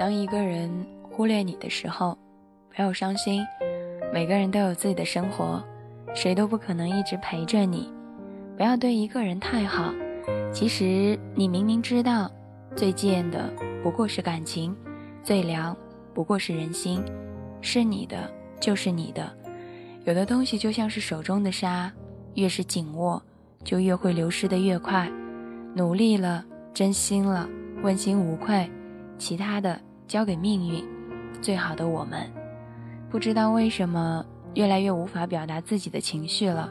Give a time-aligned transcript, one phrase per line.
[0.00, 0.70] 当一个人
[1.02, 2.16] 忽略你的时候，
[2.74, 3.46] 不要伤心。
[4.14, 5.62] 每个人都有自己的生活，
[6.14, 7.92] 谁都不可能一直陪着你。
[8.56, 9.92] 不要对一个人太好，
[10.54, 12.30] 其实你明明知道，
[12.74, 13.52] 最贱的
[13.82, 14.74] 不过是感情，
[15.22, 15.76] 最凉
[16.14, 17.04] 不过是人心。
[17.60, 18.16] 是你的
[18.58, 19.30] 就是你的，
[20.04, 21.92] 有的东西就像是手中的沙，
[22.36, 23.22] 越是紧握，
[23.62, 25.12] 就越会流失的越快。
[25.74, 26.42] 努力了，
[26.72, 27.46] 真心了，
[27.82, 28.66] 问心无愧，
[29.18, 29.78] 其他的。
[30.10, 30.84] 交给命运，
[31.40, 32.28] 最好的我们，
[33.08, 36.68] 不知道为什么越来越无法表达自己的情绪了，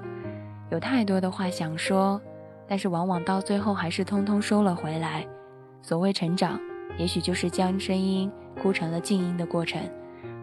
[0.71, 2.21] 有太多的话想说，
[2.67, 5.25] 但是往往到最后还是通通收了回来。
[5.81, 6.59] 所谓成长，
[6.97, 8.29] 也许就是将声音
[8.61, 9.81] 哭成了静音的过程，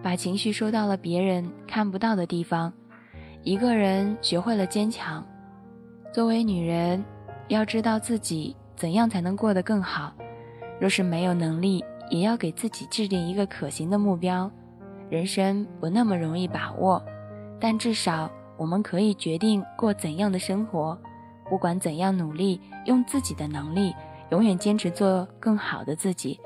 [0.03, 2.73] 把情绪收到了别人看不到的地方。
[3.43, 5.23] 一个人学会了坚强，
[6.15, 7.05] 作为女人，
[7.49, 10.15] 要知道自己怎样才能过得更好。
[10.81, 14.51] 若是没有能力，也要给自己制定一个可行的目标。
[15.09, 17.03] 人生不那么容易把握，
[17.61, 20.99] 但至少我们可以决定过怎样的生活。
[21.49, 23.95] 不管怎样努力，用自己的能力，
[24.31, 26.41] 永远坚持做更好的自己。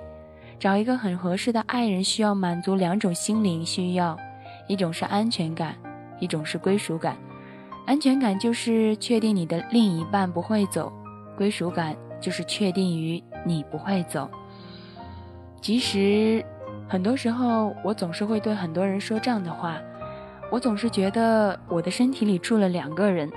[0.59, 4.15] 找一个很合适的爱人，需要满足两种心灵需要：
[4.69, 5.75] 一种是安全感，
[6.21, 7.17] 一种是归属感。
[7.87, 10.93] 安全感就是确定你的另一半不会走，
[11.35, 14.29] 归属感就是确定于你不会走。
[15.61, 16.45] 其实，
[16.89, 19.79] 很多时候我总是会对很多人说这样的话。
[20.51, 23.31] 我总是觉得我的身体里住了两个人，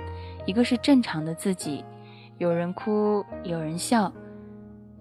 [0.46, 1.84] 一个是正常的自己，
[2.38, 4.12] 有人哭，有人笑。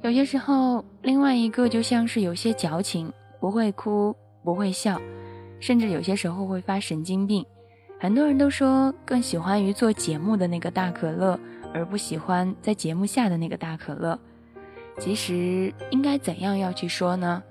[0.01, 5.01] 有些时候，另外一个就像是有些矫情，不会哭，不会笑，
[5.59, 7.44] 甚至有些时候会发神经病。
[7.99, 11.39] 很多人都说更喜欢于做节目的那个大可乐，
[11.73, 14.19] 而不喜欢在节目下的那个大可乐。
[14.99, 17.41] 其实应该怎样要去说呢？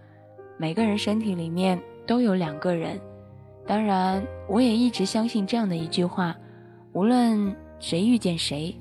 [0.58, 3.00] 每个人身体里面都有两个人，
[3.66, 6.36] 当然，我也一直相信这样的一句话：
[6.92, 8.74] 无论谁遇见谁，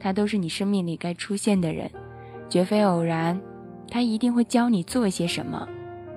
[0.00, 1.88] 他都是你生命里该出现的人，
[2.48, 3.40] 绝非偶然。
[3.90, 5.66] 他一定会教你做一些什么。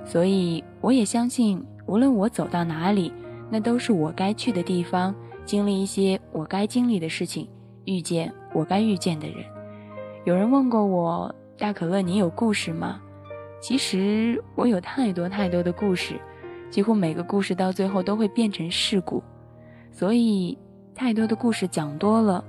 [0.04, 3.14] 所以，我也相信，无论我走到哪里，
[3.50, 5.14] 那都是我该去的地方，
[5.46, 7.48] 经历一些我该经历的事情，
[7.86, 9.38] 遇见我该遇见的人。
[10.26, 11.34] 有人问过我。
[11.62, 13.00] 大可乐，你有故事吗？
[13.62, 16.20] 其实我有太多太多的故事，
[16.72, 19.22] 几乎每个故事到最后都会变成事故，
[19.92, 20.58] 所以
[20.96, 22.44] 太多的故事讲多了，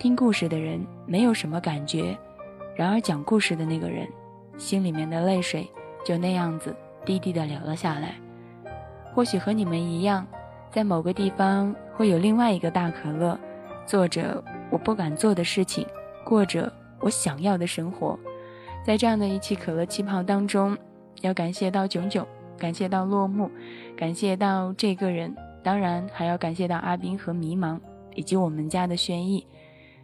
[0.00, 2.18] 听故事的人没有什么感觉，
[2.74, 4.08] 然而讲故事的那个人，
[4.58, 5.64] 心里面的泪水
[6.04, 8.16] 就那样子滴滴的流了下来。
[9.14, 10.26] 或许和你们一样，
[10.72, 13.38] 在某个地方会有另外一个大可乐，
[13.86, 15.86] 做着我不敢做的事情，
[16.24, 16.72] 过着。
[17.00, 18.18] 我想要的生活，
[18.84, 20.76] 在这样的一期可乐气泡当中，
[21.20, 22.26] 要感谢到炯炯，
[22.58, 23.50] 感谢到落幕，
[23.96, 27.78] 感谢到这个人，当然还要感谢到阿斌和迷茫，
[28.14, 29.46] 以及我们家的轩逸。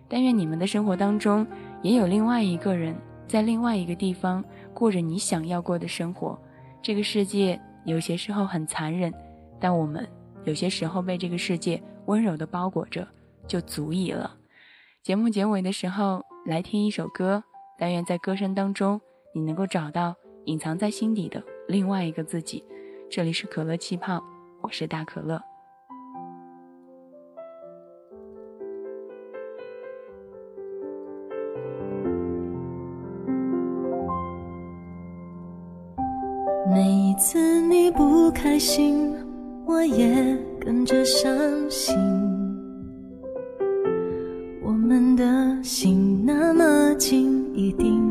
[0.09, 1.47] 但愿你们的生活当中
[1.81, 2.95] 也有另外一个人，
[3.27, 6.39] 在另外一个地方过着你想要过的生活。
[6.83, 9.13] 这个世界有些时候很残忍，
[9.59, 10.07] 但我们
[10.45, 13.09] 有些时候被这个世界温柔的包裹着，
[13.47, 14.37] 就足以了。
[15.03, 16.25] 节目结尾的时候。
[16.45, 17.45] 来听一首歌，
[17.79, 19.01] 但愿在歌声当中，
[19.33, 22.65] 你能够找到隐藏在心底的另外一个自己。
[23.09, 24.21] 这里是可乐气泡，
[24.61, 25.41] 我是大可乐。
[36.69, 39.15] 每一次你不开心，
[39.65, 41.31] 我也跟着伤
[41.71, 42.32] 心。
[44.83, 45.25] 我们的
[45.63, 48.03] 心那么近，一定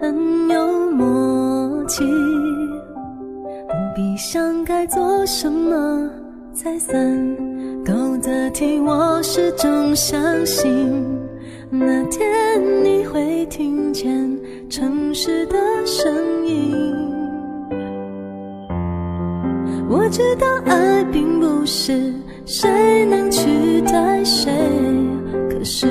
[0.00, 2.04] 很有默契。
[2.04, 6.08] 不必想该做什么
[6.52, 6.96] 才算
[7.84, 11.04] 够得体，我始终相信
[11.70, 12.24] 那天
[12.84, 14.38] 你会听见
[14.70, 16.72] 城市的声音。
[19.90, 22.14] 我知道爱并不是
[22.44, 24.52] 谁能取代谁。
[25.48, 25.88] 可是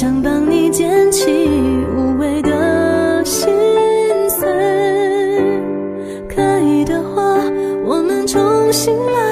[0.00, 1.26] 想帮你捡起
[1.94, 3.52] 无谓的心
[4.30, 4.48] 碎，
[6.26, 7.38] 可以的话，
[7.84, 9.29] 我们重新来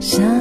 [0.00, 0.35] 想